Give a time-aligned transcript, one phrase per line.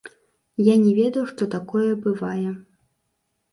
[0.73, 2.49] Я не ведаў, што такое бывае.